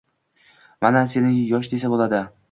[0.85, 2.23] Mana seni yosh desa bo`ladi